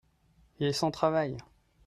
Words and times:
il 0.57 0.65
est 0.65 0.73
sans 0.73 0.89
travail. 0.89 1.37